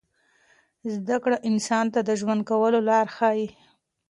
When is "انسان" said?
1.49-1.85